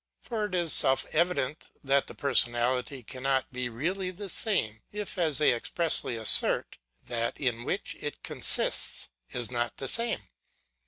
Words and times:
For 0.23 0.45
it 0.45 0.55
is 0.55 0.73
self 0.73 1.05
evident, 1.11 1.69
that 1.83 2.07
the 2.07 2.15
personality 2.15 3.03
cannot 3.03 3.53
be 3.53 3.69
really 3.69 4.09
the 4.09 4.29
same, 4.29 4.81
if, 4.91 5.15
as 5.15 5.37
they 5.37 5.53
expressly 5.53 6.15
assert, 6.15 6.79
that 7.05 7.39
in 7.39 7.63
which 7.65 7.95
it 7.99 8.23
consists 8.23 9.09
is 9.29 9.51
not 9.51 9.77
the 9.77 9.87
same. 9.87 10.29